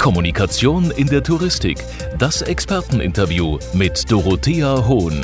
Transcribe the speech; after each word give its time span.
Kommunikation 0.00 0.90
in 0.92 1.06
der 1.08 1.22
Touristik. 1.22 1.76
Das 2.18 2.40
Experteninterview 2.40 3.58
mit 3.74 4.10
Dorothea 4.10 4.88
Hohn. 4.88 5.20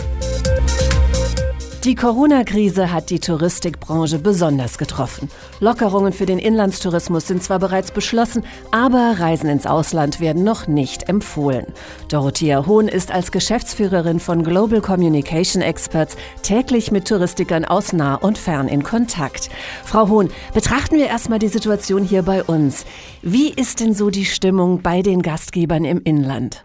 Die 1.87 1.95
Corona-Krise 1.95 2.93
hat 2.93 3.11
die 3.11 3.21
Touristikbranche 3.21 4.19
besonders 4.19 4.77
getroffen. 4.77 5.31
Lockerungen 5.61 6.13
für 6.13 6.27
den 6.27 6.41
Inlandstourismus 6.41 7.29
sind 7.29 7.45
zwar 7.45 7.61
bereits 7.61 7.93
beschlossen, 7.93 8.43
aber 8.73 9.21
Reisen 9.21 9.49
ins 9.49 9.67
Ausland 9.67 10.19
werden 10.19 10.43
noch 10.43 10.67
nicht 10.67 11.09
empfohlen. 11.09 11.67
Dorothea 12.09 12.67
Hohn 12.67 12.89
ist 12.89 13.13
als 13.13 13.31
Geschäftsführerin 13.31 14.19
von 14.19 14.43
Global 14.43 14.81
Communication 14.81 15.63
Experts 15.63 16.17
täglich 16.43 16.91
mit 16.91 17.07
Touristikern 17.07 17.65
aus 17.65 17.93
nah 17.93 18.17
und 18.17 18.37
fern 18.37 18.67
in 18.67 18.83
Kontakt. 18.83 19.49
Frau 19.85 20.09
Hohn, 20.09 20.31
betrachten 20.55 20.97
wir 20.97 21.07
erstmal 21.07 21.39
die 21.39 21.47
Situation 21.47 22.03
hier 22.03 22.25
bei 22.25 22.43
uns. 22.43 22.85
Wie 23.23 23.51
ist 23.51 23.79
denn 23.79 23.95
so 23.95 24.11
die 24.11 24.25
Stimmung 24.25 24.83
bei 24.83 25.03
den 25.03 25.23
Gastgebern 25.23 25.85
im 25.85 26.03
Inland? 26.03 26.65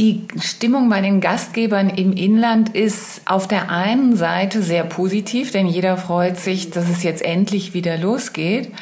Die 0.00 0.22
Stimmung 0.40 0.88
bei 0.88 1.02
den 1.02 1.20
Gastgebern 1.20 1.90
im 1.90 2.14
Inland 2.14 2.74
ist 2.74 3.20
auf 3.26 3.46
der 3.46 3.68
einen 3.68 4.16
Seite 4.16 4.62
sehr 4.62 4.82
positiv, 4.84 5.52
denn 5.52 5.66
jeder 5.66 5.98
freut 5.98 6.38
sich, 6.38 6.70
dass 6.70 6.88
es 6.88 7.02
jetzt 7.02 7.22
endlich 7.22 7.74
wieder 7.74 7.98
losgeht. 7.98 8.72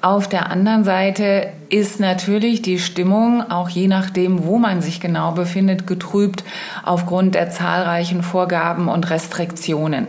Auf 0.00 0.28
der 0.28 0.48
anderen 0.48 0.84
Seite 0.84 1.48
ist 1.70 1.98
natürlich 1.98 2.62
die 2.62 2.78
Stimmung, 2.78 3.50
auch 3.50 3.68
je 3.68 3.88
nachdem, 3.88 4.44
wo 4.44 4.58
man 4.58 4.80
sich 4.80 5.00
genau 5.00 5.32
befindet, 5.32 5.88
getrübt 5.88 6.44
aufgrund 6.84 7.34
der 7.34 7.50
zahlreichen 7.50 8.22
Vorgaben 8.22 8.86
und 8.86 9.10
Restriktionen. 9.10 10.06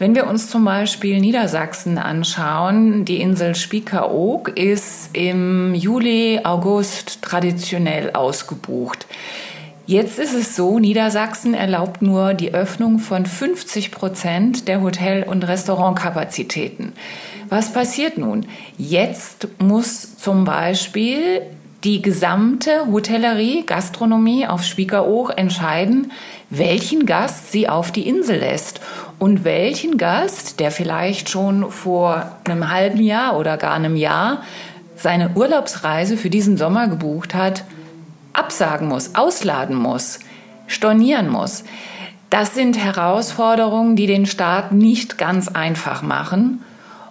Wenn 0.00 0.16
wir 0.16 0.26
uns 0.26 0.50
zum 0.50 0.64
Beispiel 0.64 1.20
Niedersachsen 1.20 1.98
anschauen, 1.98 3.04
die 3.04 3.20
Insel 3.20 3.54
Spiekeroog 3.54 4.48
ist 4.58 5.10
im 5.12 5.72
Juli, 5.72 6.40
August 6.42 7.22
traditionell 7.22 8.10
ausgebucht. 8.10 9.06
Jetzt 9.86 10.18
ist 10.18 10.32
es 10.32 10.56
so, 10.56 10.78
Niedersachsen 10.78 11.52
erlaubt 11.52 12.00
nur 12.00 12.32
die 12.32 12.54
Öffnung 12.54 12.98
von 12.98 13.26
50 13.26 13.90
Prozent 13.90 14.66
der 14.66 14.80
Hotel- 14.80 15.24
und 15.24 15.46
Restaurantkapazitäten. 15.46 16.94
Was 17.50 17.70
passiert 17.70 18.16
nun? 18.16 18.46
Jetzt 18.78 19.48
muss 19.58 20.16
zum 20.16 20.44
Beispiel 20.46 21.42
die 21.84 22.00
gesamte 22.00 22.86
Hotellerie, 22.90 23.64
Gastronomie 23.66 24.46
auf 24.46 24.64
Spiekeroog 24.64 25.36
entscheiden, 25.36 26.12
welchen 26.48 27.04
Gast 27.04 27.52
sie 27.52 27.68
auf 27.68 27.92
die 27.92 28.08
Insel 28.08 28.38
lässt 28.38 28.80
und 29.18 29.44
welchen 29.44 29.98
Gast, 29.98 30.60
der 30.60 30.70
vielleicht 30.70 31.28
schon 31.28 31.70
vor 31.70 32.38
einem 32.44 32.70
halben 32.70 33.02
Jahr 33.02 33.36
oder 33.36 33.58
gar 33.58 33.74
einem 33.74 33.96
Jahr 33.96 34.44
seine 34.96 35.32
Urlaubsreise 35.34 36.16
für 36.16 36.30
diesen 36.30 36.56
Sommer 36.56 36.88
gebucht 36.88 37.34
hat, 37.34 37.64
absagen 38.34 38.88
muss, 38.88 39.14
ausladen 39.14 39.76
muss, 39.76 40.20
stornieren 40.66 41.30
muss. 41.30 41.64
Das 42.28 42.54
sind 42.54 42.76
Herausforderungen, 42.76 43.96
die 43.96 44.06
den 44.06 44.26
Staat 44.26 44.72
nicht 44.72 45.16
ganz 45.18 45.48
einfach 45.48 46.02
machen. 46.02 46.62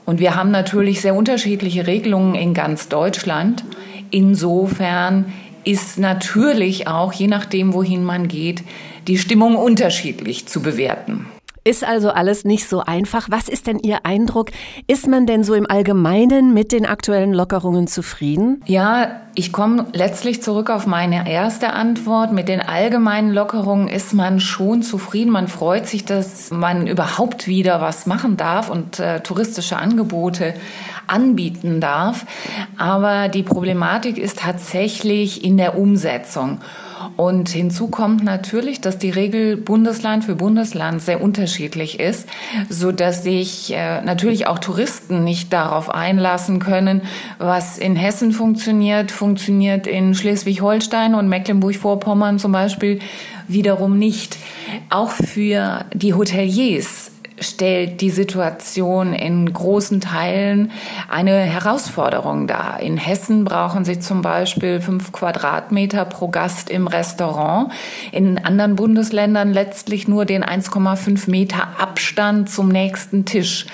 Und 0.06 0.20
wir 0.20 0.36
haben 0.36 0.52
natürlich 0.52 1.02
sehr 1.02 1.16
unterschiedliche 1.16 1.88
Regelungen 1.88 2.36
in 2.36 2.54
ganz 2.54 2.90
Deutschland. 2.90 3.64
Insofern 4.12 5.34
ist 5.64 5.98
natürlich 5.98 6.88
auch, 6.88 7.14
je 7.14 7.28
nachdem, 7.28 7.74
wohin 7.74 8.04
man 8.04 8.28
geht, 8.28 8.64
die 9.08 9.18
Stimmung 9.18 9.56
unterschiedlich 9.56 10.46
zu 10.48 10.62
bewerten. 10.62 11.26
Ist 11.66 11.86
also 11.86 12.10
alles 12.10 12.44
nicht 12.44 12.68
so 12.68 12.82
einfach. 12.82 13.28
Was 13.30 13.48
ist 13.48 13.68
denn 13.68 13.80
Ihr 13.80 14.06
Eindruck? 14.06 14.52
Ist 14.88 15.08
man 15.08 15.26
denn 15.26 15.46
so 15.46 15.54
im 15.54 15.70
Allgemeinen 15.70 16.54
mit 16.54 16.74
den 16.74 16.86
aktuellen 16.86 17.34
Lockerungen 17.34 17.88
zufrieden? 17.88 18.62
Ja, 18.66 19.22
ich 19.34 19.54
komme 19.54 19.86
letztlich 19.94 20.44
zurück 20.44 20.70
auf 20.70 20.88
meine 20.88 21.30
erste 21.32 21.72
Antwort. 21.72 22.34
Mit 22.34 22.50
den 22.50 22.60
allgemeinen 22.60 23.32
Lockerungen 23.32 23.88
ist 23.88 24.14
man 24.14 24.42
schon 24.42 24.84
zufrieden. 24.84 25.32
Man 25.32 25.48
freut 25.48 25.88
sich, 25.88 26.04
dass 26.04 26.52
man 26.52 26.86
überhaupt 26.86 27.48
wieder 27.48 27.80
was 27.80 28.08
machen 28.08 28.36
darf 28.36 28.70
und 28.70 29.00
äh, 29.00 29.22
touristische 29.22 29.78
Angebote 29.78 30.56
anbieten 31.08 31.80
darf. 31.80 32.26
Aber 32.78 33.30
die 33.30 33.44
Problematik 33.44 34.18
ist 34.18 34.40
tatsächlich 34.40 35.46
in 35.46 35.56
der 35.56 35.78
Umsetzung. 35.78 36.60
Und 37.16 37.50
hinzu 37.50 37.88
kommt 37.88 38.24
natürlich, 38.24 38.82
dass 38.82 38.98
die 38.98 39.10
Regel 39.10 39.58
Bundesland 39.58 40.24
für 40.24 40.36
Bundesland 40.36 41.02
sehr 41.02 41.22
unterschiedlich 41.22 42.00
ist, 42.00 42.28
so 42.70 42.92
dass 42.92 43.24
sich 43.24 43.74
äh, 43.74 44.02
natürlich 44.02 44.48
auch 44.48 44.60
Touristen 44.60 45.24
nicht 45.24 45.54
darauf 45.54 45.90
einlassen 45.90 46.60
können, 46.60 47.02
was 47.40 47.78
in 47.78 47.96
Hessen 47.96 48.32
funktioniert, 48.32 49.12
funktioniert 49.12 49.88
in 49.88 50.16
Schleswig-Holstein 50.16 51.16
und 51.16 51.30
Mecklenburg-Vorpommern 51.30 52.40
zum 52.40 52.52
Beispiel 52.52 53.00
wiederum 53.48 53.98
nicht. 53.98 54.38
Auch 54.90 55.12
für 55.12 55.86
die 55.94 56.14
Hoteliers 56.14 57.03
stellt 57.44 58.02
die 58.02 58.10
Situation 58.10 59.14
in 59.14 59.52
großen 59.52 60.02
Teilen 60.02 60.72
eine 61.10 61.38
Herausforderung 61.40 62.48
dar. 62.48 62.80
In 62.80 62.98
Hessen 62.98 63.46
brauchen 63.46 63.86
sie 63.86 64.00
zum 64.00 64.22
Beispiel 64.22 64.82
fünf 64.82 65.12
Quadratmeter 65.12 66.06
pro 66.06 66.30
Gast 66.30 66.70
im 66.70 66.88
Restaurant. 66.88 67.72
In 68.12 68.44
anderen 68.44 68.76
Bundesländern 68.76 69.54
letztlich 69.54 70.08
nur 70.08 70.26
den 70.26 70.44
1,5 70.44 71.30
Meter 71.30 71.80
Abstand 71.80 72.50
zum 72.50 72.70
nächsten 72.70 73.26
Tisch. 73.26 73.68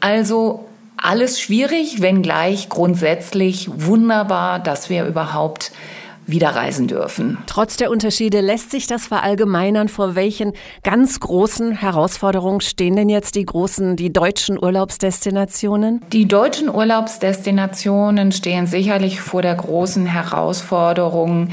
Also 0.00 0.66
alles 0.96 1.40
schwierig, 1.40 2.00
wenngleich 2.00 2.68
grundsätzlich 2.68 3.70
wunderbar, 3.72 4.58
dass 4.58 4.90
wir 4.90 5.06
überhaupt 5.06 5.72
wieder 6.30 6.50
reisen 6.50 6.86
dürfen. 6.86 7.38
Trotz 7.46 7.76
der 7.76 7.90
Unterschiede 7.90 8.40
lässt 8.40 8.70
sich 8.70 8.86
das 8.86 9.06
verallgemeinern. 9.06 9.88
Vor 9.88 10.14
welchen 10.14 10.52
ganz 10.82 11.20
großen 11.20 11.72
Herausforderungen 11.72 12.60
stehen 12.60 12.96
denn 12.96 13.08
jetzt 13.08 13.34
die 13.34 13.44
großen, 13.44 13.96
die 13.96 14.12
deutschen 14.12 14.62
Urlaubsdestinationen? 14.62 16.00
Die 16.12 16.26
deutschen 16.26 16.68
Urlaubsdestinationen 16.68 18.32
stehen 18.32 18.66
sicherlich 18.66 19.20
vor 19.20 19.42
der 19.42 19.54
großen 19.54 20.06
Herausforderung, 20.06 21.48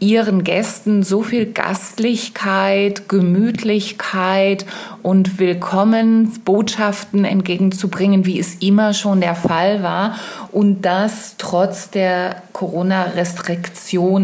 ihren 0.00 0.44
Gästen 0.44 1.02
so 1.02 1.22
viel 1.22 1.46
Gastlichkeit, 1.46 3.08
Gemütlichkeit 3.08 4.66
und 5.02 5.38
Willkommensbotschaften 5.38 7.24
entgegenzubringen, 7.24 8.26
wie 8.26 8.38
es 8.38 8.56
immer 8.56 8.92
schon 8.92 9.20
der 9.20 9.34
Fall 9.34 9.82
war. 9.82 10.16
Und 10.52 10.82
das 10.82 11.36
trotz 11.38 11.90
der 11.90 12.42
Corona-Restriktionen. 12.52 14.17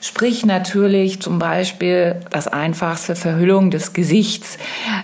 Sprich 0.00 0.44
natürlich 0.44 1.20
zum 1.20 1.38
Beispiel 1.38 2.16
das 2.30 2.48
einfachste 2.48 3.14
Verhüllung 3.14 3.70
des 3.70 3.92
Gesichts, 3.92 4.58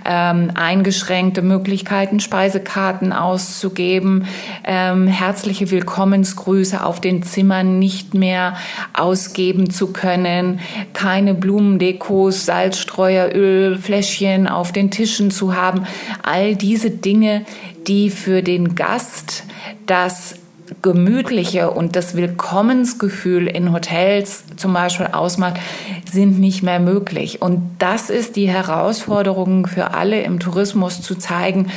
ähm, 0.04 0.50
eingeschränkte 0.54 1.40
Möglichkeiten, 1.40 2.18
Speisekarten 2.18 3.12
auszugeben, 3.12 4.26
ähm, 4.64 5.06
herzliche 5.06 5.70
Willkommensgrüße 5.70 6.84
auf 6.84 7.00
den 7.00 7.22
Zimmern 7.22 7.78
nicht 7.78 8.14
mehr 8.14 8.56
ausgeben 8.92 9.70
zu 9.70 9.92
können, 9.92 10.60
keine 10.94 11.34
Blumendekos, 11.34 12.44
Salzstreuer, 12.44 13.32
Ölfläschchen 13.34 14.48
auf 14.48 14.72
den 14.72 14.90
Tischen 14.90 15.30
zu 15.30 15.54
haben. 15.54 15.86
All 16.22 16.56
diese 16.56 16.90
Dinge, 16.90 17.44
die 17.86 18.10
für 18.10 18.42
den 18.42 18.74
Gast 18.74 19.44
das 19.86 20.34
Gemütliche 20.82 21.70
und 21.70 21.96
das 21.96 22.14
Willkommensgefühl 22.14 23.46
in 23.46 23.72
Hotels 23.72 24.44
zum 24.56 24.72
Beispiel 24.72 25.08
ausmacht, 25.12 25.56
sind 26.10 26.38
nicht 26.38 26.62
mehr 26.62 26.80
möglich. 26.80 27.42
Und 27.42 27.62
das 27.78 28.10
ist 28.10 28.36
die 28.36 28.48
Herausforderung 28.48 29.66
für 29.66 29.94
alle 29.94 30.22
im 30.22 30.40
Tourismus 30.40 31.02
zu 31.02 31.14
zeigen, 31.14 31.70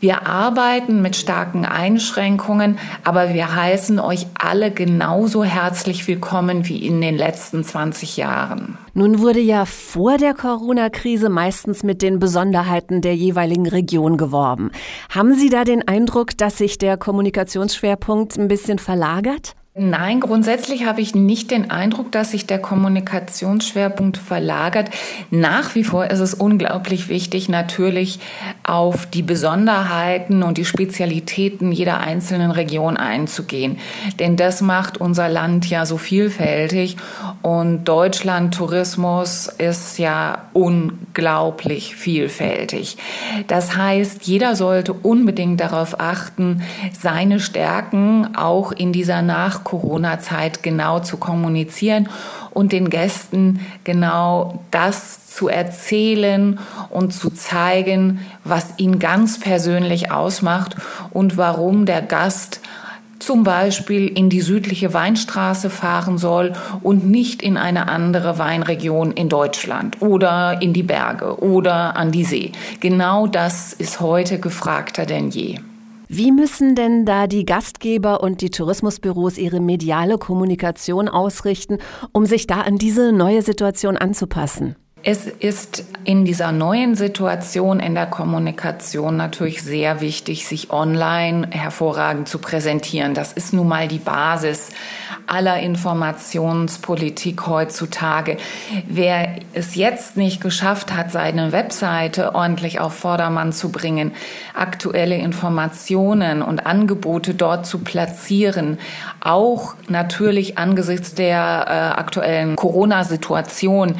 wir 0.00 0.26
arbeiten 0.26 1.02
mit 1.02 1.16
starken 1.16 1.64
Einschränkungen, 1.64 2.78
aber 3.02 3.34
wir 3.34 3.54
heißen 3.54 3.98
euch 3.98 4.26
alle 4.34 4.70
genauso 4.70 5.42
herzlich 5.42 6.06
willkommen 6.06 6.68
wie 6.68 6.86
in 6.86 7.00
den 7.00 7.16
letzten 7.16 7.64
20 7.64 8.16
Jahren. 8.16 8.78
Nun 8.94 9.18
wurde 9.18 9.40
ja 9.40 9.64
vor 9.64 10.16
der 10.16 10.34
Corona-Krise 10.34 11.28
meistens 11.28 11.82
mit 11.82 12.00
den 12.02 12.20
Besonderheiten 12.20 13.00
der 13.00 13.16
jeweiligen 13.16 13.66
Region 13.66 14.16
geworben. 14.16 14.70
Haben 15.10 15.34
Sie 15.34 15.50
da 15.50 15.64
den 15.64 15.86
Eindruck, 15.86 16.36
dass 16.36 16.58
sich 16.58 16.78
der 16.78 16.96
Kommunikationsschwerpunkt 16.96 18.38
ein 18.38 18.48
bisschen 18.48 18.78
verlagert? 18.78 19.57
Nein, 19.80 20.18
grundsätzlich 20.18 20.86
habe 20.86 21.00
ich 21.00 21.14
nicht 21.14 21.52
den 21.52 21.70
Eindruck, 21.70 22.10
dass 22.10 22.32
sich 22.32 22.46
der 22.46 22.58
Kommunikationsschwerpunkt 22.58 24.16
verlagert. 24.16 24.90
Nach 25.30 25.76
wie 25.76 25.84
vor 25.84 26.10
ist 26.10 26.18
es 26.18 26.34
unglaublich 26.34 27.08
wichtig, 27.08 27.48
natürlich 27.48 28.18
auf 28.64 29.06
die 29.06 29.22
Besonderheiten 29.22 30.42
und 30.42 30.58
die 30.58 30.64
Spezialitäten 30.64 31.70
jeder 31.70 32.00
einzelnen 32.00 32.50
Region 32.50 32.96
einzugehen. 32.96 33.78
Denn 34.18 34.36
das 34.36 34.62
macht 34.62 34.98
unser 34.98 35.28
Land 35.28 35.70
ja 35.70 35.86
so 35.86 35.96
vielfältig 35.96 36.96
und 37.42 37.84
Deutschland 37.84 38.54
Tourismus 38.54 39.46
ist 39.46 40.00
ja 40.00 40.46
unglaublich 40.54 41.94
vielfältig. 41.94 42.96
Das 43.46 43.76
heißt, 43.76 44.24
jeder 44.24 44.56
sollte 44.56 44.92
unbedingt 44.92 45.60
darauf 45.60 46.00
achten, 46.00 46.62
seine 46.98 47.38
Stärken 47.38 48.34
auch 48.34 48.72
in 48.72 48.92
dieser 48.92 49.22
Nach 49.22 49.67
Nach-Corona-Zeit 49.68 50.62
genau 50.62 51.00
zu 51.00 51.18
kommunizieren 51.18 52.08
und 52.50 52.72
den 52.72 52.90
Gästen 52.90 53.60
genau 53.84 54.64
das 54.70 55.26
zu 55.26 55.48
erzählen 55.48 56.58
und 56.90 57.12
zu 57.12 57.30
zeigen, 57.30 58.20
was 58.44 58.74
ihn 58.78 58.98
ganz 58.98 59.38
persönlich 59.38 60.10
ausmacht 60.10 60.76
und 61.10 61.36
warum 61.36 61.86
der 61.86 62.02
Gast 62.02 62.60
zum 63.18 63.42
Beispiel 63.42 64.06
in 64.06 64.30
die 64.30 64.40
südliche 64.40 64.94
Weinstraße 64.94 65.70
fahren 65.70 66.18
soll 66.18 66.52
und 66.82 67.08
nicht 67.10 67.42
in 67.42 67.56
eine 67.56 67.88
andere 67.88 68.38
Weinregion 68.38 69.10
in 69.10 69.28
Deutschland 69.28 70.00
oder 70.00 70.62
in 70.62 70.72
die 70.72 70.84
Berge 70.84 71.42
oder 71.42 71.96
an 71.96 72.12
die 72.12 72.24
See. 72.24 72.52
Genau 72.80 73.26
das 73.26 73.72
ist 73.72 74.00
heute 74.00 74.38
gefragter 74.38 75.04
denn 75.04 75.30
je. 75.30 75.58
Wie 76.10 76.32
müssen 76.32 76.74
denn 76.74 77.04
da 77.04 77.26
die 77.26 77.44
Gastgeber 77.44 78.22
und 78.22 78.40
die 78.40 78.48
Tourismusbüros 78.48 79.36
ihre 79.36 79.60
mediale 79.60 80.16
Kommunikation 80.16 81.06
ausrichten, 81.06 81.76
um 82.12 82.24
sich 82.24 82.46
da 82.46 82.62
an 82.62 82.76
diese 82.78 83.12
neue 83.12 83.42
Situation 83.42 83.98
anzupassen? 83.98 84.74
Es 85.10 85.26
ist 85.26 85.86
in 86.04 86.26
dieser 86.26 86.52
neuen 86.52 86.94
Situation 86.94 87.80
in 87.80 87.94
der 87.94 88.04
Kommunikation 88.04 89.16
natürlich 89.16 89.62
sehr 89.62 90.02
wichtig, 90.02 90.46
sich 90.46 90.70
online 90.70 91.48
hervorragend 91.50 92.28
zu 92.28 92.38
präsentieren. 92.38 93.14
Das 93.14 93.32
ist 93.32 93.54
nun 93.54 93.68
mal 93.68 93.88
die 93.88 94.00
Basis 94.00 94.68
aller 95.26 95.60
Informationspolitik 95.60 97.46
heutzutage. 97.46 98.36
Wer 98.86 99.36
es 99.52 99.74
jetzt 99.74 100.16
nicht 100.16 100.40
geschafft 100.40 100.94
hat, 100.94 101.12
seine 101.12 101.52
Webseite 101.52 102.34
ordentlich 102.34 102.80
auf 102.80 102.94
Vordermann 102.94 103.52
zu 103.52 103.70
bringen, 103.70 104.12
aktuelle 104.54 105.16
Informationen 105.16 106.42
und 106.42 106.66
Angebote 106.66 107.34
dort 107.34 107.66
zu 107.66 107.78
platzieren, 107.78 108.78
auch 109.20 109.74
natürlich 109.88 110.56
angesichts 110.56 111.14
der 111.14 111.64
äh, 111.66 111.98
aktuellen 111.98 112.56
Corona-Situation, 112.56 113.96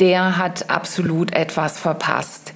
der 0.00 0.36
hat 0.36 0.51
absolut 0.70 1.32
etwas 1.32 1.78
verpasst. 1.78 2.52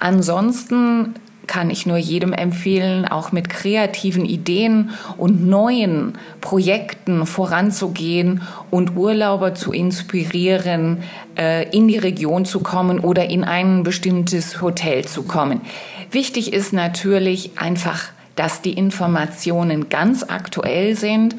Ansonsten 0.00 1.14
kann 1.48 1.70
ich 1.70 1.86
nur 1.86 1.96
jedem 1.96 2.32
empfehlen, 2.32 3.06
auch 3.06 3.32
mit 3.32 3.48
kreativen 3.48 4.24
Ideen 4.24 4.90
und 5.16 5.48
neuen 5.48 6.16
Projekten 6.40 7.26
voranzugehen 7.26 8.42
und 8.70 8.94
Urlauber 8.96 9.54
zu 9.54 9.72
inspirieren, 9.72 11.02
äh, 11.36 11.68
in 11.76 11.88
die 11.88 11.98
Region 11.98 12.44
zu 12.44 12.60
kommen 12.60 13.00
oder 13.00 13.28
in 13.30 13.42
ein 13.42 13.82
bestimmtes 13.82 14.60
Hotel 14.60 15.06
zu 15.06 15.24
kommen. 15.24 15.62
Wichtig 16.10 16.52
ist 16.52 16.72
natürlich 16.72 17.52
einfach 17.58 18.10
dass 18.38 18.62
die 18.62 18.72
Informationen 18.74 19.88
ganz 19.88 20.22
aktuell 20.22 20.94
sind, 20.94 21.34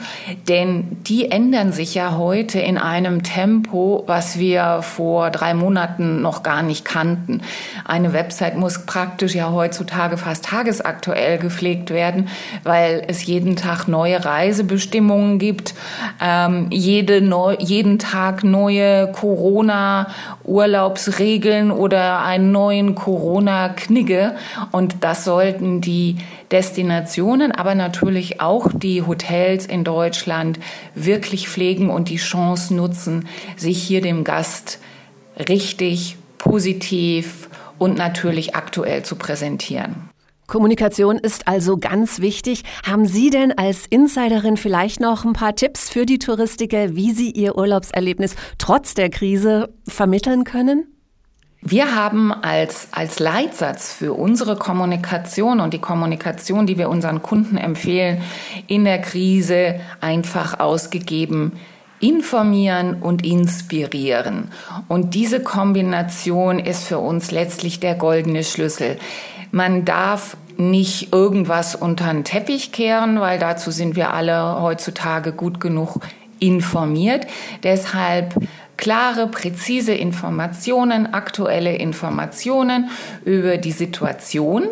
denn 0.49 0.97
die 1.07 1.31
ändern 1.31 1.71
sich 1.71 1.95
ja 1.95 2.17
heute 2.17 2.59
in 2.59 2.77
einem 2.77 3.23
Tempo, 3.23 4.03
was 4.05 4.37
wir 4.37 4.81
vor 4.81 5.29
drei 5.29 5.53
Monaten 5.53 6.21
noch 6.21 6.43
gar 6.43 6.61
nicht 6.61 6.83
kannten. 6.83 7.39
Eine 7.85 8.11
Website 8.11 8.57
muss 8.57 8.85
praktisch 8.85 9.33
ja 9.33 9.53
heutzutage 9.53 10.17
fast 10.17 10.43
tagesaktuell 10.43 11.37
gepflegt 11.37 11.91
werden, 11.91 12.27
weil 12.63 13.01
es 13.07 13.25
jeden 13.25 13.55
Tag 13.55 13.87
neue 13.87 14.25
Reisebestimmungen 14.25 15.39
gibt, 15.39 15.75
ähm, 16.21 16.67
jede 16.69 17.21
neu, 17.21 17.55
jeden 17.59 17.97
Tag 17.97 18.43
neue 18.43 19.09
Corona-Urlaubsregeln 19.13 21.71
oder 21.71 22.23
einen 22.23 22.51
neuen 22.51 22.95
Corona-Knigge 22.95 24.35
und 24.71 25.05
das 25.05 25.23
sollten 25.23 25.79
die 25.79 26.17
Destinationen, 26.51 27.51
aber 27.51 27.75
natürlich 27.75 28.41
auch 28.41 28.69
die 28.73 29.03
Hotels 29.03 29.65
in 29.65 29.83
Deutschland 29.83 30.59
wirklich 30.95 31.47
pflegen 31.47 31.89
und 31.89 32.09
die 32.09 32.17
Chance 32.17 32.73
nutzen, 32.73 33.27
sich 33.55 33.81
hier 33.81 34.01
dem 34.01 34.23
Gast 34.23 34.79
richtig, 35.37 36.17
positiv 36.37 37.49
und 37.77 37.97
natürlich 37.97 38.55
aktuell 38.55 39.03
zu 39.03 39.15
präsentieren. 39.15 40.09
Kommunikation 40.49 41.19
ist 41.19 41.47
also 41.47 41.77
ganz 41.77 42.21
wichtig. 42.21 42.63
Haben 42.83 43.05
Sie 43.05 43.29
denn 43.29 43.55
als 43.55 43.85
Insiderin 43.85 44.57
vielleicht 44.57 44.99
noch 44.99 45.23
ein 45.23 45.33
paar 45.33 45.55
Tipps 45.55 45.89
für 45.91 46.07
die 46.07 46.17
Touristiker, 46.17 46.95
wie 46.95 47.11
sie 47.11 47.29
ihr 47.29 47.55
Urlaubserlebnis 47.55 48.35
trotz 48.57 48.95
der 48.95 49.11
Krise 49.11 49.71
vermitteln 49.87 50.43
können? 50.45 50.87
Wir 51.61 51.93
haben 51.93 52.31
als, 52.31 52.87
als 52.91 53.19
Leitsatz 53.19 53.93
für 53.93 54.13
unsere 54.13 54.55
Kommunikation 54.55 55.59
und 55.59 55.73
die 55.73 55.79
Kommunikation, 55.79 56.65
die 56.65 56.77
wir 56.77 56.89
unseren 56.89 57.21
Kunden 57.21 57.57
empfehlen, 57.57 58.21
in 58.67 58.85
der 58.85 58.99
Krise 58.99 59.75
einfach 59.99 60.61
ausgegeben, 60.61 61.59
informieren 61.99 62.95
und 63.01 63.25
inspirieren. 63.25 64.51
Und 64.87 65.15
diese 65.15 65.41
Kombination 65.41 66.59
ist 66.59 66.85
für 66.85 66.99
uns 66.99 67.31
letztlich 67.31 67.81
der 67.81 67.95
goldene 67.95 68.45
Schlüssel. 68.45 68.97
Man 69.51 69.83
darf 69.83 70.37
nicht 70.55 71.13
irgendwas 71.13 71.75
unter 71.75 72.07
den 72.13 72.23
Teppich 72.23 72.71
kehren, 72.71 73.19
weil 73.19 73.37
dazu 73.37 73.71
sind 73.71 73.97
wir 73.97 74.13
alle 74.13 74.61
heutzutage 74.61 75.33
gut 75.33 75.59
genug 75.59 75.99
informiert. 76.39 77.27
Deshalb 77.63 78.35
klare, 78.77 79.27
präzise 79.27 79.93
Informationen, 79.93 81.13
aktuelle 81.13 81.75
Informationen 81.75 82.89
über 83.25 83.57
die 83.57 83.71
Situation, 83.73 84.67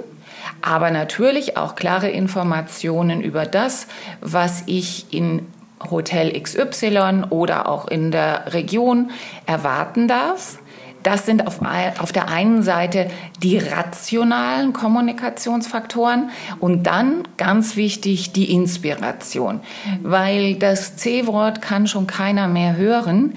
aber 0.62 0.92
natürlich 0.92 1.58
auch 1.58 1.76
klare 1.76 2.10
Informationen 2.10 3.22
über 3.22 3.46
das, 3.46 3.88
was 4.22 4.64
ich 4.66 5.08
in 5.12 5.46
Hotel 5.92 6.40
XY 6.42 7.26
oder 7.30 7.70
auch 7.70 7.88
in 7.88 8.12
der 8.12 8.54
Region 8.54 9.12
erwarten 9.46 10.08
darf. 10.08 10.60
Das 11.08 11.26
sind 11.26 11.48
auf, 11.48 11.62
auf 12.00 12.12
der 12.12 12.28
einen 12.28 12.64
Seite 12.64 13.10
die 13.42 13.58
rationalen 13.58 14.74
Kommunikationsfaktoren 14.74 16.32
und 16.60 16.84
dann 16.84 17.24
ganz 17.38 17.78
wichtig 17.78 18.34
die 18.34 18.52
Inspiration, 18.54 19.62
weil 20.04 20.56
das 20.56 20.98
C-Wort 20.98 21.62
kann 21.62 21.88
schon 21.88 22.08
keiner 22.08 22.50
mehr 22.50 22.76
hören. 22.76 23.36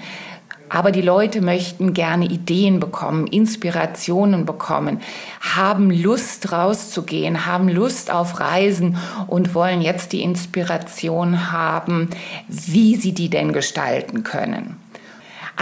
Aber 0.67 0.91
die 0.91 1.01
Leute 1.01 1.39
möchten 1.39 1.93
gerne 1.93 2.25
Ideen 2.25 2.81
bekommen, 2.81 3.25
Inspirationen 3.27 4.45
bekommen, 4.45 4.99
haben 5.39 5.91
Lust 5.91 6.51
rauszugehen, 6.51 7.45
haben 7.45 7.69
Lust 7.69 8.11
auf 8.11 8.41
Reisen 8.41 8.97
und 9.27 9.55
wollen 9.55 9.81
jetzt 9.81 10.11
die 10.11 10.23
Inspiration 10.23 11.53
haben, 11.53 12.09
wie 12.49 12.97
sie 12.97 13.13
die 13.13 13.29
denn 13.29 13.53
gestalten 13.53 14.25
können. 14.25 14.80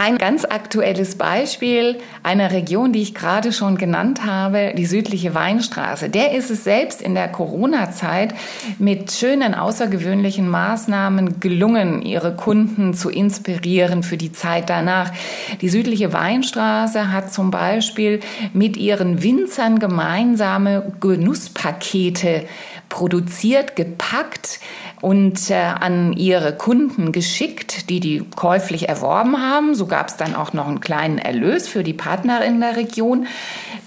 Ein 0.02 0.16
ganz 0.16 0.46
aktuelles 0.46 1.16
Beispiel 1.16 1.98
einer 2.22 2.52
Region, 2.52 2.90
die 2.90 3.02
ich 3.02 3.14
gerade 3.14 3.52
schon 3.52 3.76
genannt 3.76 4.24
habe, 4.24 4.72
die 4.74 4.86
südliche 4.86 5.34
Weinstraße. 5.34 6.08
Der 6.08 6.32
ist 6.32 6.50
es 6.50 6.64
selbst 6.64 7.02
in 7.02 7.14
der 7.14 7.28
Corona-Zeit 7.28 8.32
mit 8.78 9.12
schönen, 9.12 9.52
außergewöhnlichen 9.52 10.48
Maßnahmen 10.48 11.38
gelungen, 11.40 12.00
ihre 12.00 12.34
Kunden 12.34 12.94
zu 12.94 13.10
inspirieren 13.10 14.02
für 14.02 14.16
die 14.16 14.32
Zeit 14.32 14.70
danach. 14.70 15.12
Die 15.60 15.68
südliche 15.68 16.14
Weinstraße 16.14 17.12
hat 17.12 17.30
zum 17.30 17.50
Beispiel 17.50 18.20
mit 18.54 18.78
ihren 18.78 19.22
Winzern 19.22 19.80
gemeinsame 19.80 20.94
Genusspakete 20.98 22.46
produziert, 22.90 23.76
gepackt 23.76 24.60
und 25.00 25.50
äh, 25.50 25.54
an 25.54 26.12
ihre 26.12 26.54
Kunden 26.54 27.12
geschickt, 27.12 27.88
die 27.88 28.00
die 28.00 28.22
käuflich 28.36 28.90
erworben 28.90 29.40
haben. 29.40 29.74
So 29.74 29.86
gab 29.86 30.08
es 30.08 30.16
dann 30.16 30.34
auch 30.34 30.52
noch 30.52 30.68
einen 30.68 30.80
kleinen 30.80 31.16
Erlös 31.16 31.66
für 31.66 31.82
die 31.82 31.94
Partner 31.94 32.44
in 32.44 32.60
der 32.60 32.76
Region. 32.76 33.26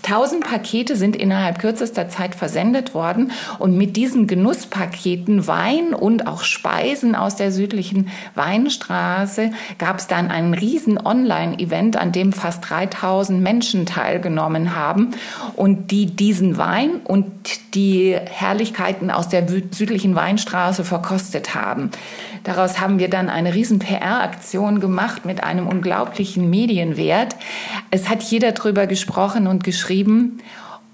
Tausend 0.03 0.43
Pakete 0.43 0.97
sind 0.97 1.15
innerhalb 1.15 1.59
kürzester 1.59 2.09
Zeit 2.09 2.35
versendet 2.35 2.93
worden 2.93 3.31
und 3.57 3.77
mit 3.77 3.95
diesen 3.95 4.27
Genusspaketen 4.27 5.47
Wein 5.47 5.93
und 5.93 6.27
auch 6.27 6.43
Speisen 6.43 7.15
aus 7.15 7.37
der 7.37 7.53
südlichen 7.53 8.09
Weinstraße 8.35 9.51
gab 9.77 9.99
es 9.99 10.07
dann 10.07 10.29
einen 10.29 10.53
riesen 10.53 10.99
Online-Event, 11.03 11.95
an 11.95 12.11
dem 12.11 12.33
fast 12.33 12.69
3000 12.69 13.41
Menschen 13.41 13.85
teilgenommen 13.85 14.75
haben 14.75 15.11
und 15.55 15.91
die 15.91 16.07
diesen 16.07 16.57
Wein 16.57 16.97
und 17.05 17.31
die 17.73 18.13
Herrlichkeiten 18.13 19.09
aus 19.09 19.29
der 19.29 19.47
südlichen 19.47 20.15
Weinstraße 20.15 20.83
verkostet 20.83 21.55
haben. 21.55 21.91
Daraus 22.43 22.81
haben 22.81 22.99
wir 22.99 23.09
dann 23.09 23.29
eine 23.29 23.53
riesen 23.53 23.79
PR-Aktion 23.79 24.81
gemacht 24.81 25.23
mit 25.23 25.45
einem 25.45 25.65
unglaublichen 25.65 26.49
Medienwert. 26.49 27.37
Es 27.89 28.09
hat 28.09 28.21
jeder 28.21 28.51
drüber 28.51 28.85
gesprochen 28.85 29.47
und 29.47 29.63
geschrieben. 29.63 29.92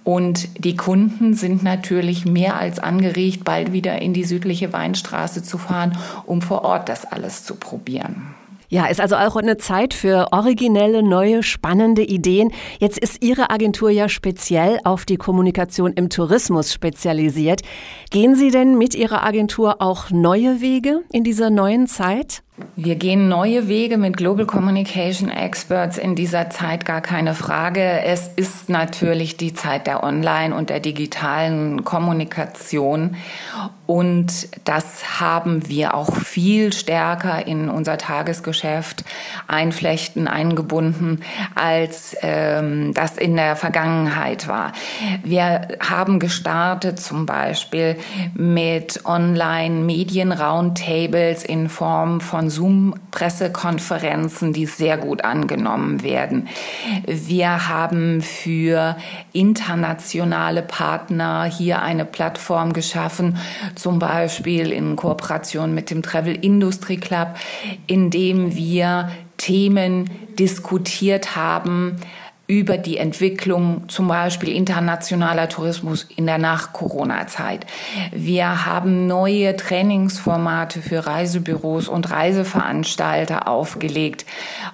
Und 0.04 0.64
die 0.64 0.76
Kunden 0.76 1.34
sind 1.34 1.62
natürlich 1.62 2.26
mehr 2.26 2.58
als 2.58 2.80
angeregt, 2.80 3.44
bald 3.44 3.74
wieder 3.74 4.02
in 4.02 4.14
die 4.14 4.24
südliche 4.24 4.74
Weinstraße 4.74 5.44
zu 5.44 5.58
fahren, 5.58 5.98
um 6.26 6.42
vor 6.42 6.64
Ort 6.64 6.90
das 6.90 7.06
alles 7.06 7.44
zu 7.44 7.56
probieren. 7.56 8.34
Ja, 8.72 8.86
ist 8.86 9.02
also 9.02 9.16
auch 9.16 9.36
eine 9.36 9.58
Zeit 9.58 9.96
für 9.96 10.28
originelle, 10.32 11.02
neue, 11.02 11.42
spannende 11.42 12.04
Ideen. 12.04 12.52
Jetzt 12.80 13.00
ist 13.00 13.24
Ihre 13.24 13.50
Agentur 13.50 13.90
ja 13.90 14.08
speziell 14.08 14.80
auf 14.84 15.06
die 15.06 15.18
Kommunikation 15.18 15.94
im 15.94 16.10
Tourismus 16.10 16.72
spezialisiert. 16.72 17.62
Gehen 18.12 18.36
Sie 18.36 18.52
denn 18.52 18.78
mit 18.78 18.94
Ihrer 18.94 19.24
Agentur 19.24 19.82
auch 19.82 20.12
neue 20.12 20.62
Wege 20.62 21.02
in 21.12 21.24
dieser 21.24 21.50
neuen 21.50 21.88
Zeit? 21.88 22.44
Wir 22.76 22.96
gehen 22.96 23.28
neue 23.28 23.68
Wege 23.68 23.98
mit 23.98 24.16
Global 24.16 24.46
Communication 24.46 25.30
Experts 25.30 25.98
in 25.98 26.16
dieser 26.16 26.50
Zeit, 26.50 26.86
gar 26.86 27.02
keine 27.02 27.36
Frage. 27.36 28.02
Es 28.04 28.30
ist 28.36 28.70
natürlich 28.70 29.38
die 29.38 29.54
Zeit 29.54 29.86
der 29.86 30.04
Online- 30.04 30.56
und 30.56 30.70
der 30.70 30.80
digitalen 30.80 31.84
Kommunikation. 31.84 33.18
Und 33.90 34.50
das 34.66 35.20
haben 35.20 35.68
wir 35.68 35.96
auch 35.96 36.16
viel 36.16 36.72
stärker 36.74 37.48
in 37.48 37.70
unser 37.70 37.98
Tagesgeschäft 37.98 39.04
einflechten, 39.48 40.28
eingebunden, 40.28 41.22
als 41.56 42.16
ähm, 42.22 42.94
das 42.94 43.18
in 43.18 43.36
der 43.36 43.56
Vergangenheit 43.56 44.48
war. 44.48 44.74
Wir 45.24 45.70
haben 45.80 46.20
gestartet 46.20 47.00
zum 47.00 47.26
Beispiel 47.26 47.96
mit 48.36 49.06
Online-Medien-Roundtables 49.06 51.44
in 51.44 51.68
Form 51.68 52.22
von 52.22 52.49
Zoom-Pressekonferenzen, 52.50 54.54
die 54.54 54.66
sehr 54.66 54.98
gut 54.98 55.24
angenommen 55.24 56.04
werden. 56.04 56.48
Wir 57.06 57.68
haben 57.68 58.22
für 58.22 58.96
internationale 59.32 60.62
Partner 60.62 61.46
hier 61.46 61.82
eine 61.82 62.06
Plattform 62.06 62.74
geschaffen, 62.74 63.38
zum 63.76 64.00
Beispiel 64.00 64.72
in 64.72 64.96
Kooperation 64.96 65.74
mit 65.74 65.90
dem 65.90 66.02
Travel 66.02 66.36
Industry 66.36 66.98
Club, 66.98 67.36
in 67.88 68.10
dem 68.10 68.56
wir 68.56 69.10
Themen 69.38 70.10
diskutiert 70.38 71.36
haben, 71.36 71.96
über 72.50 72.80
die 72.80 72.98
Entwicklung 72.98 73.88
zum 73.90 74.08
Beispiel 74.08 74.50
internationaler 74.50 75.50
Tourismus 75.50 76.08
in 76.16 76.26
der 76.26 76.40
Nach-Corona-Zeit. 76.40 77.68
Wir 78.12 78.66
haben 78.66 79.06
neue 79.06 79.56
Trainingsformate 79.56 80.82
für 80.82 81.06
Reisebüros 81.06 81.88
und 81.88 82.10
Reiseveranstalter 82.10 83.48
aufgelegt, 83.48 84.26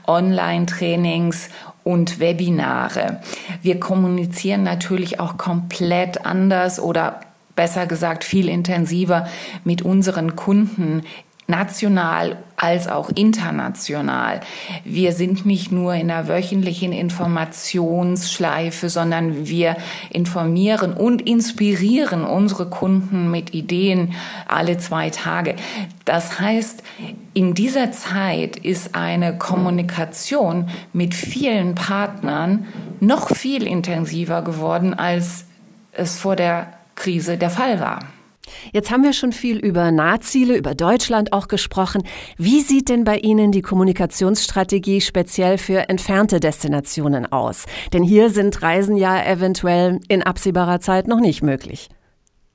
Online-Trainings 0.07 1.49
und 1.83 2.21
Webinare. 2.21 3.19
Wir 3.61 3.77
kommunizieren 3.77 4.63
natürlich 4.63 5.19
auch 5.19 5.35
komplett 5.35 6.25
anders 6.25 6.79
oder 6.79 7.19
besser 7.57 7.87
gesagt 7.87 8.23
viel 8.23 8.47
intensiver 8.47 9.27
mit 9.65 9.81
unseren 9.81 10.37
Kunden 10.37 11.03
national 11.47 12.37
als 12.57 12.87
auch 12.87 13.09
international. 13.09 14.39
Wir 14.83 15.11
sind 15.11 15.45
nicht 15.45 15.71
nur 15.71 15.93
in 15.93 16.07
der 16.07 16.27
wöchentlichen 16.27 16.91
Informationsschleife, 16.91 18.89
sondern 18.89 19.47
wir 19.47 19.75
informieren 20.09 20.93
und 20.93 21.21
inspirieren 21.21 22.23
unsere 22.23 22.69
Kunden 22.69 23.29
mit 23.29 23.53
Ideen 23.53 24.13
alle 24.47 24.77
zwei 24.77 25.09
Tage. 25.11 25.55
Das 26.05 26.39
heißt, 26.39 26.81
in 27.33 27.53
dieser 27.53 27.91
Zeit 27.91 28.57
ist 28.57 28.95
eine 28.95 29.37
Kommunikation 29.37 30.69
mit 30.93 31.13
vielen 31.13 31.75
Partnern 31.75 32.65
noch 32.99 33.35
viel 33.35 33.67
intensiver 33.67 34.41
geworden, 34.41 34.93
als 34.93 35.45
es 35.91 36.17
vor 36.17 36.35
der 36.35 36.73
Krise 36.95 37.37
der 37.37 37.49
Fall 37.49 37.79
war. 37.79 37.99
Jetzt 38.73 38.91
haben 38.91 39.03
wir 39.03 39.13
schon 39.13 39.31
viel 39.31 39.57
über 39.57 39.91
Nahziele, 39.91 40.55
über 40.55 40.75
Deutschland 40.75 41.33
auch 41.33 41.47
gesprochen. 41.47 42.03
Wie 42.37 42.61
sieht 42.61 42.89
denn 42.89 43.03
bei 43.03 43.17
Ihnen 43.17 43.51
die 43.51 43.61
Kommunikationsstrategie 43.61 45.01
speziell 45.01 45.57
für 45.57 45.89
entfernte 45.89 46.39
Destinationen 46.39 47.31
aus? 47.31 47.65
Denn 47.93 48.03
hier 48.03 48.29
sind 48.29 48.61
Reisen 48.61 48.97
ja 48.97 49.23
eventuell 49.23 49.99
in 50.07 50.23
absehbarer 50.23 50.79
Zeit 50.79 51.07
noch 51.07 51.19
nicht 51.19 51.41
möglich. 51.41 51.89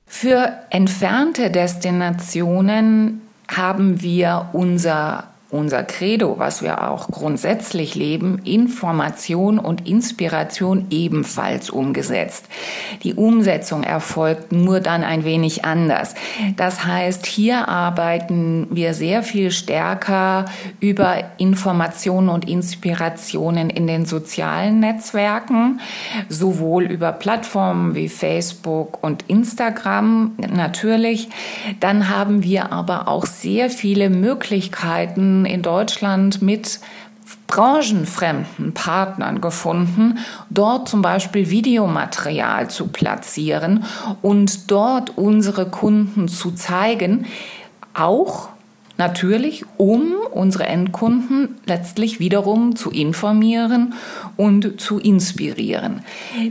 Für 0.05 0.51
entfernte 0.69 1.51
Destinationen 1.51 3.21
haben 3.47 4.01
wir 4.01 4.49
unser 4.53 5.30
unser 5.51 5.83
Credo, 5.83 6.39
was 6.39 6.61
wir 6.61 6.89
auch 6.89 7.09
grundsätzlich 7.09 7.95
leben, 7.95 8.39
Information 8.45 9.59
und 9.59 9.87
Inspiration 9.87 10.87
ebenfalls 10.89 11.69
umgesetzt. 11.69 12.45
Die 13.03 13.13
Umsetzung 13.13 13.83
erfolgt 13.83 14.51
nur 14.53 14.79
dann 14.79 15.03
ein 15.03 15.25
wenig 15.25 15.65
anders. 15.65 16.15
Das 16.55 16.85
heißt, 16.85 17.25
hier 17.25 17.67
arbeiten 17.67 18.67
wir 18.71 18.93
sehr 18.93 19.23
viel 19.23 19.51
stärker 19.51 20.45
über 20.79 21.17
Informationen 21.37 22.29
und 22.29 22.47
Inspirationen 22.47 23.69
in 23.69 23.87
den 23.87 24.05
sozialen 24.05 24.79
Netzwerken, 24.79 25.81
sowohl 26.29 26.85
über 26.85 27.11
Plattformen 27.11 27.93
wie 27.93 28.07
Facebook 28.07 29.03
und 29.03 29.23
Instagram 29.27 30.31
natürlich. 30.37 31.27
Dann 31.81 32.09
haben 32.09 32.43
wir 32.43 32.71
aber 32.71 33.09
auch 33.09 33.25
sehr 33.25 33.69
viele 33.69 34.09
Möglichkeiten, 34.09 35.40
in 35.45 35.61
Deutschland 35.61 36.41
mit 36.41 36.79
branchenfremden 37.47 38.73
Partnern 38.73 39.41
gefunden, 39.41 40.19
dort 40.49 40.87
zum 40.87 41.01
Beispiel 41.01 41.49
Videomaterial 41.49 42.69
zu 42.69 42.87
platzieren 42.87 43.83
und 44.21 44.71
dort 44.71 45.17
unsere 45.17 45.69
Kunden 45.69 46.27
zu 46.27 46.51
zeigen, 46.51 47.25
auch 47.93 48.49
Natürlich, 49.01 49.65
um 49.77 50.13
unsere 50.31 50.67
Endkunden 50.67 51.57
letztlich 51.65 52.19
wiederum 52.19 52.75
zu 52.75 52.91
informieren 52.91 53.95
und 54.37 54.79
zu 54.79 54.99
inspirieren. 54.99 56.03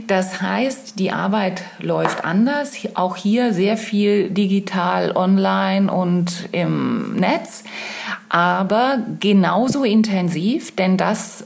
Das 0.07 0.41
heißt, 0.41 0.99
die 0.99 1.11
Arbeit 1.11 1.61
läuft 1.79 2.25
anders, 2.25 2.75
auch 2.95 3.15
hier 3.15 3.53
sehr 3.53 3.77
viel 3.77 4.31
digital, 4.31 5.13
online 5.15 5.89
und 5.89 6.49
im 6.51 7.15
Netz, 7.15 7.63
aber 8.31 8.99
genauso 9.19 9.83
intensiv, 9.83 10.73
denn 10.73 10.95
das, 10.95 11.43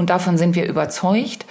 und 0.00 0.08
davon 0.08 0.38
sind 0.38 0.56
wir 0.56 0.66
überzeugt, 0.66 1.44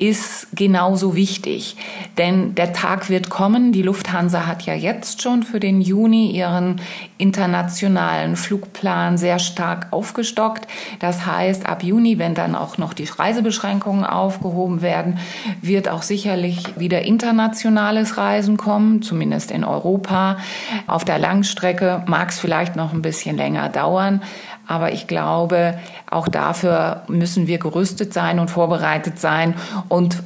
ist 0.00 0.48
genauso 0.56 1.14
wichtig. 1.14 1.76
Denn 2.16 2.54
der 2.54 2.72
Tag 2.72 3.10
wird 3.10 3.28
kommen. 3.28 3.70
Die 3.70 3.82
Lufthansa 3.82 4.46
hat 4.46 4.62
ja 4.62 4.72
jetzt 4.72 5.20
schon 5.20 5.42
für 5.42 5.60
den 5.60 5.82
Juni 5.82 6.30
ihren 6.30 6.80
internationalen 7.18 8.36
Flugplan 8.36 9.18
sehr 9.18 9.38
stark 9.38 9.88
aufgestockt. 9.90 10.66
Das 11.00 11.26
heißt, 11.26 11.66
ab 11.66 11.82
Juni, 11.82 12.18
wenn 12.18 12.34
dann 12.34 12.54
auch 12.54 12.78
noch 12.78 12.94
die 12.94 13.04
Reisebeschränkungen 13.04 14.06
aufgehoben 14.06 14.80
werden, 14.80 15.18
wird 15.60 15.90
auch 15.90 16.00
sicherlich 16.00 16.78
wieder 16.78 17.02
internationales 17.02 18.16
Reisen 18.16 18.56
kommen, 18.56 19.02
zumindest 19.02 19.50
in 19.50 19.64
Europa. 19.64 20.38
Auf 20.86 21.04
der 21.04 21.18
Langstrecke 21.18 22.02
mag 22.06 22.30
es 22.30 22.38
vielleicht 22.38 22.74
noch 22.74 22.94
ein 22.94 23.02
bisschen 23.02 23.36
länger 23.36 23.68
dauern. 23.68 24.22
Aber 24.70 24.92
ich 24.92 25.08
glaube, 25.08 25.80
auch 26.08 26.28
dafür 26.28 27.02
müssen 27.08 27.48
wir 27.48 27.58
gerüstet 27.58 28.14
sein 28.14 28.38
und 28.38 28.50
vorbereitet 28.50 29.18
sein 29.18 29.54
und 29.88 30.22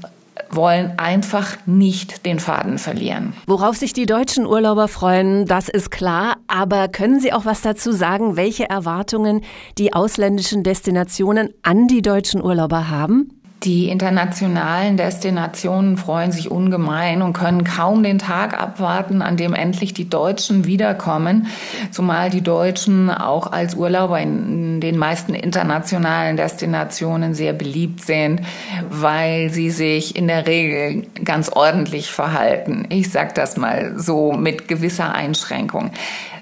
wollen 0.50 0.92
einfach 0.98 1.56
nicht 1.64 2.26
den 2.26 2.38
Faden 2.38 2.76
verlieren. 2.76 3.32
Worauf 3.46 3.76
sich 3.76 3.94
die 3.94 4.04
deutschen 4.04 4.44
Urlauber 4.44 4.88
freuen, 4.88 5.46
das 5.46 5.70
ist 5.70 5.90
klar. 5.90 6.36
Aber 6.46 6.88
können 6.88 7.20
Sie 7.20 7.32
auch 7.32 7.46
was 7.46 7.62
dazu 7.62 7.90
sagen, 7.90 8.36
welche 8.36 8.68
Erwartungen 8.68 9.40
die 9.78 9.94
ausländischen 9.94 10.62
Destinationen 10.62 11.48
an 11.62 11.88
die 11.88 12.02
deutschen 12.02 12.44
Urlauber 12.44 12.90
haben? 12.90 13.30
Die 13.64 13.88
internationalen 13.88 14.98
Destinationen 14.98 15.96
freuen 15.96 16.32
sich 16.32 16.50
ungemein 16.50 17.22
und 17.22 17.32
können 17.32 17.64
kaum 17.64 18.02
den 18.02 18.18
Tag 18.18 18.60
abwarten, 18.60 19.22
an 19.22 19.38
dem 19.38 19.54
endlich 19.54 19.94
die 19.94 20.08
Deutschen 20.08 20.66
wiederkommen, 20.66 21.46
zumal 21.90 22.28
die 22.28 22.42
Deutschen 22.42 23.08
auch 23.08 23.50
als 23.50 23.74
Urlauber 23.74 24.20
in 24.20 24.80
den 24.82 24.98
meisten 24.98 25.34
internationalen 25.34 26.36
Destinationen 26.36 27.32
sehr 27.32 27.54
beliebt 27.54 28.02
sind, 28.02 28.42
weil 28.90 29.48
sie 29.48 29.70
sich 29.70 30.14
in 30.14 30.28
der 30.28 30.46
Regel 30.46 31.06
ganz 31.24 31.48
ordentlich 31.48 32.10
verhalten. 32.10 32.84
Ich 32.90 33.10
sage 33.10 33.32
das 33.34 33.56
mal 33.56 33.94
so 33.96 34.32
mit 34.32 34.68
gewisser 34.68 35.14
Einschränkung 35.14 35.90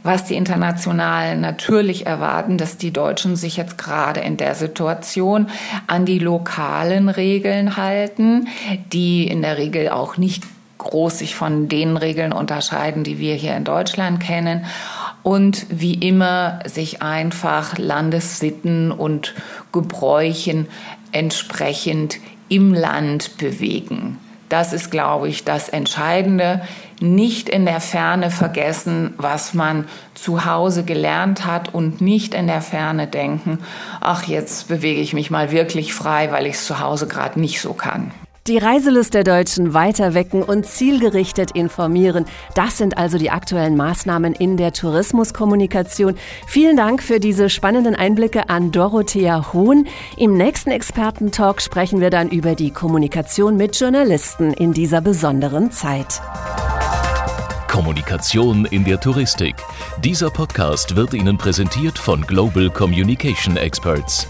was 0.02 0.24
die 0.24 0.34
Internationalen 0.34 1.40
natürlich 1.40 2.06
erwarten, 2.06 2.58
dass 2.58 2.76
die 2.76 2.92
Deutschen 2.92 3.36
sich 3.36 3.56
jetzt 3.56 3.78
gerade 3.78 4.20
in 4.20 4.36
der 4.36 4.54
Situation 4.54 5.48
an 5.86 6.04
die 6.04 6.18
lokalen 6.18 7.08
Regeln 7.08 7.76
halten, 7.76 8.48
die 8.92 9.26
in 9.26 9.42
der 9.42 9.58
Regel 9.58 9.88
auch 9.88 10.16
nicht 10.16 10.44
groß 10.78 11.20
sich 11.20 11.34
von 11.34 11.68
den 11.68 11.96
Regeln 11.96 12.32
unterscheiden, 12.32 13.04
die 13.04 13.18
wir 13.18 13.34
hier 13.34 13.56
in 13.56 13.64
Deutschland 13.64 14.20
kennen. 14.20 14.66
Und 15.22 15.66
wie 15.70 15.94
immer 15.94 16.58
sich 16.64 17.00
einfach 17.00 17.78
Landessitten 17.78 18.90
und 18.90 19.34
Gebräuchen 19.70 20.66
entsprechend 21.12 22.18
im 22.48 22.74
Land 22.74 23.38
bewegen. 23.38 24.18
Das 24.52 24.74
ist, 24.74 24.90
glaube 24.90 25.30
ich, 25.30 25.44
das 25.44 25.70
Entscheidende. 25.70 26.60
Nicht 27.00 27.48
in 27.48 27.64
der 27.64 27.80
Ferne 27.80 28.30
vergessen, 28.30 29.14
was 29.16 29.54
man 29.54 29.86
zu 30.12 30.44
Hause 30.44 30.84
gelernt 30.84 31.46
hat 31.46 31.72
und 31.72 32.02
nicht 32.02 32.34
in 32.34 32.48
der 32.48 32.60
Ferne 32.60 33.06
denken, 33.06 33.60
ach, 34.02 34.24
jetzt 34.24 34.68
bewege 34.68 35.00
ich 35.00 35.14
mich 35.14 35.30
mal 35.30 35.52
wirklich 35.52 35.94
frei, 35.94 36.30
weil 36.32 36.44
ich 36.44 36.56
es 36.56 36.66
zu 36.66 36.80
Hause 36.80 37.08
gerade 37.08 37.40
nicht 37.40 37.62
so 37.62 37.72
kann. 37.72 38.10
Die 38.48 38.58
Reiselust 38.58 39.14
der 39.14 39.22
Deutschen 39.22 39.72
weiter 39.72 40.14
wecken 40.14 40.42
und 40.42 40.66
zielgerichtet 40.66 41.52
informieren. 41.52 42.24
Das 42.56 42.76
sind 42.76 42.98
also 42.98 43.16
die 43.16 43.30
aktuellen 43.30 43.76
Maßnahmen 43.76 44.32
in 44.32 44.56
der 44.56 44.72
Tourismuskommunikation. 44.72 46.16
Vielen 46.48 46.76
Dank 46.76 47.04
für 47.04 47.20
diese 47.20 47.48
spannenden 47.48 47.94
Einblicke 47.94 48.48
an 48.48 48.72
Dorothea 48.72 49.52
Hohn. 49.52 49.86
Im 50.16 50.36
nächsten 50.36 50.72
Expertentalk 50.72 51.62
sprechen 51.62 52.00
wir 52.00 52.10
dann 52.10 52.30
über 52.30 52.56
die 52.56 52.72
Kommunikation 52.72 53.56
mit 53.56 53.78
Journalisten 53.78 54.52
in 54.52 54.72
dieser 54.72 55.00
besonderen 55.00 55.70
Zeit. 55.70 56.20
Kommunikation 57.68 58.64
in 58.64 58.84
der 58.84 58.98
Touristik. 58.98 59.54
Dieser 60.02 60.30
Podcast 60.30 60.96
wird 60.96 61.14
Ihnen 61.14 61.38
präsentiert 61.38 61.96
von 61.96 62.22
Global 62.22 62.70
Communication 62.70 63.56
Experts. 63.56 64.26